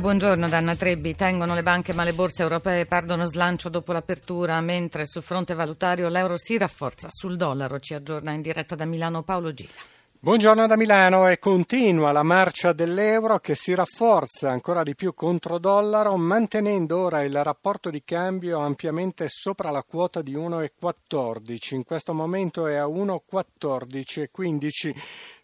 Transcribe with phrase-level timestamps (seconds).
[0.00, 1.14] Buongiorno Danna Trebbi.
[1.14, 6.08] Tengono le banche ma le borse europee perdono slancio dopo l'apertura, mentre sul fronte valutario
[6.08, 7.80] l'euro si rafforza sul dollaro.
[7.80, 9.94] Ci aggiorna in diretta da Milano Paolo Gila.
[10.18, 15.58] Buongiorno da Milano e continua la marcia dell'euro che si rafforza ancora di più contro
[15.58, 21.74] dollaro, mantenendo ora il rapporto di cambio ampiamente sopra la quota di 1,14.
[21.74, 24.94] In questo momento è a 1,1415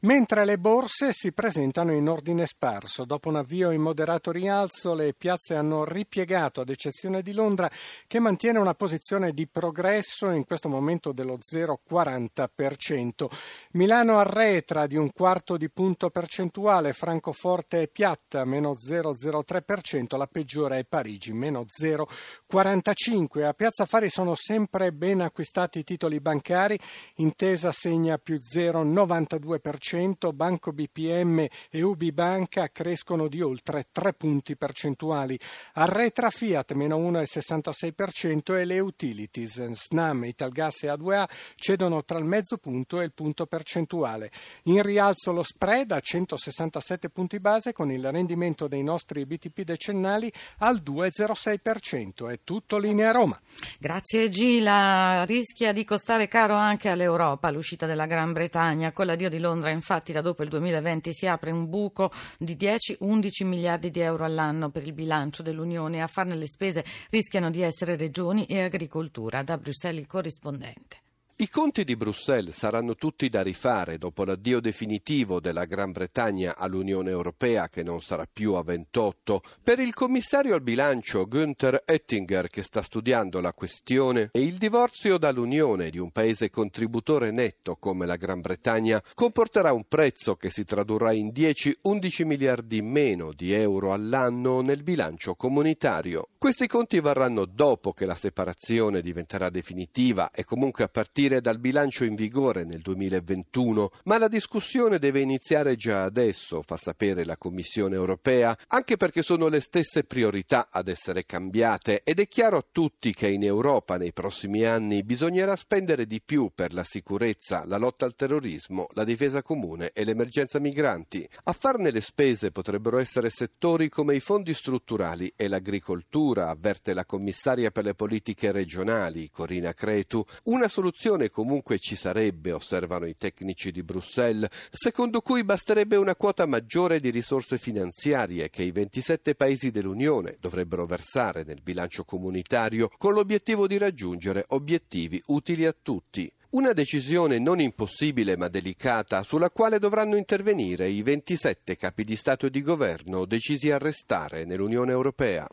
[0.02, 3.04] mentre le borse si presentano in ordine sparso.
[3.04, 7.70] Dopo un avvio in moderato rialzo, le piazze hanno ripiegato, ad eccezione di Londra,
[8.06, 13.26] che mantiene una posizione di progresso in questo momento dello 0,40%.
[13.72, 20.80] Milano arretra di un quarto di punto percentuale, Francoforte è piatta, meno 0,03%, la peggiore
[20.80, 23.44] è Parigi, meno 0,45%.
[23.44, 26.78] A Piazza Fari sono sempre ben acquistati i titoli bancari,
[27.16, 29.91] Intesa segna più 0,92%,
[30.32, 35.38] Banco BPM e UBI Banca crescono di oltre 3 punti percentuali.
[35.74, 42.56] Arretra Fiat meno 1,66% e le utilities Snam, Italgas e A2A cedono tra il mezzo
[42.56, 44.30] punto e il punto percentuale.
[44.64, 50.32] In rialzo lo spread a 167 punti base con il rendimento dei nostri BTP decennali
[50.58, 52.30] al 2,06%.
[52.30, 53.38] È tutto linea Roma.
[53.78, 55.24] Grazie Gila.
[55.24, 58.92] Rischia di costare caro anche all'Europa l'uscita della Gran Bretagna.
[58.92, 62.56] Con l'addio di Londra in infatti da dopo il 2020 si apre un buco di
[62.56, 66.00] 10-11 miliardi di euro all'anno per il bilancio dell'Unione.
[66.00, 69.42] A farne le spese rischiano di essere regioni e agricoltura.
[69.42, 71.11] Da Bruxelles il corrispondente.
[71.42, 77.10] I conti di Bruxelles saranno tutti da rifare dopo l'addio definitivo della Gran Bretagna all'Unione
[77.10, 79.42] Europea che non sarà più a 28.
[79.60, 85.18] Per il commissario al bilancio Günther Oettinger che sta studiando la questione e il divorzio
[85.18, 90.62] dall'Unione di un paese contributore netto come la Gran Bretagna comporterà un prezzo che si
[90.62, 96.28] tradurrà in 10-11 miliardi meno di euro all'anno nel bilancio comunitario.
[96.38, 101.58] Questi conti varranno dopo che la separazione diventerà definitiva e comunque a partire partire dal
[101.58, 107.36] bilancio in vigore nel 2021, ma la discussione deve iniziare già adesso, fa sapere la
[107.36, 112.64] Commissione europea, anche perché sono le stesse priorità ad essere cambiate ed è chiaro a
[112.70, 117.78] tutti che in Europa nei prossimi anni bisognerà spendere di più per la sicurezza, la
[117.78, 121.26] lotta al terrorismo, la difesa comune e l'emergenza migranti.
[121.44, 127.06] A farne le spese potrebbero essere settori come i fondi strutturali e l'agricoltura, avverte la
[127.06, 133.16] commissaria per le politiche regionali, Corina Cretu, una soluzione soluzione comunque ci sarebbe, osservano i
[133.16, 139.34] tecnici di Bruxelles, secondo cui basterebbe una quota maggiore di risorse finanziarie che i 27
[139.34, 146.32] paesi dell'Unione dovrebbero versare nel bilancio comunitario con l'obiettivo di raggiungere obiettivi utili a tutti.
[146.54, 152.44] Una decisione non impossibile ma delicata sulla quale dovranno intervenire i 27 capi di Stato
[152.44, 155.48] e di Governo decisi a restare nell'Unione Europea.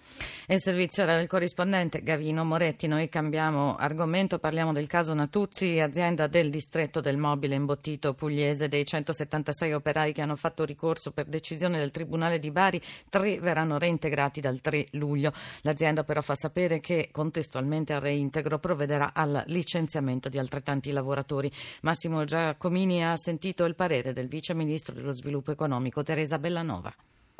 [0.47, 2.87] Il servizio era del corrispondente Gavino Moretti.
[2.87, 8.85] Noi cambiamo argomento, parliamo del caso Natuzzi, azienda del distretto del mobile imbottito pugliese dei
[8.85, 14.41] 176 operai che hanno fatto ricorso per decisione del Tribunale di Bari, tre verranno reintegrati
[14.41, 15.31] dal 3 luglio.
[15.61, 21.51] L'azienda però fa sapere che contestualmente al reintegro provvederà al licenziamento di altrettanti i lavoratori.
[21.81, 26.93] Massimo Giacomini ha sentito il parere del vice ministro dello sviluppo economico Teresa Bellanova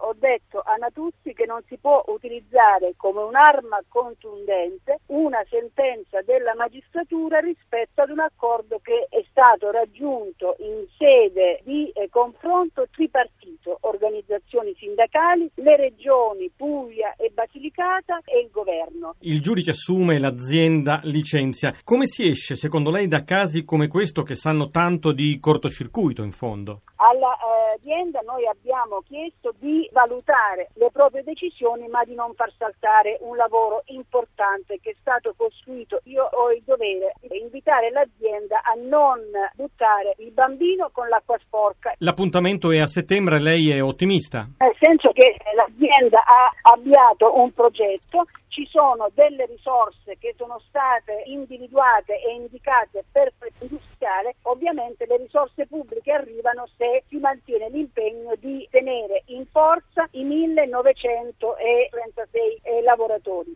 [0.09, 6.55] ho detto a Natuzzi che non si può utilizzare come un'arma contundente una sentenza della
[6.55, 13.77] magistratura rispetto ad un accordo che è stato raggiunto in sede di eh, confronto tripartito,
[13.81, 19.15] organizzazioni sindacali, le regioni Puglia e Basilicata e il governo.
[19.19, 21.75] Il giudice assume, l'azienda licenzia.
[21.83, 26.31] Come si esce secondo lei da casi come questo che sanno tanto di cortocircuito in
[26.31, 26.81] fondo?
[26.95, 33.18] All'azienda eh, noi abbiamo chiesto di valutare le proprie decisioni ma di non far saltare
[33.22, 36.00] un lavoro importante che è stato costruito.
[36.06, 39.19] Io ho il dovere di invitare l'azienda a non
[39.56, 41.94] buttare il bambino con l'acqua sporca.
[41.98, 44.48] L'appuntamento è a settembre, lei è ottimista?
[44.57, 48.25] Nel senso che l'azienda ha avviato un progetto
[48.59, 55.65] ci sono delle risorse che sono state individuate e indicate per industriale, ovviamente le risorse
[55.65, 63.56] pubbliche arrivano se si mantiene l'impegno di tenere in forza i 1936 eh, lavoratori.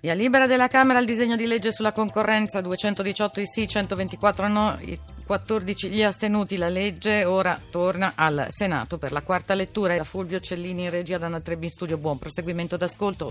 [0.00, 4.78] Via libera della Camera il disegno di legge sulla concorrenza 218 i sì, 124 no,
[5.26, 6.56] 14 gli astenuti.
[6.56, 9.96] La legge ora torna al Senato per la quarta lettura.
[9.96, 11.98] Da Fulvio Cellini in regia da Natrebbi in studio.
[11.98, 13.30] Buon proseguimento d'ascolto.